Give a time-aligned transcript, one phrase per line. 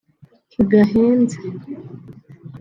[0.49, 1.37] ntigahenze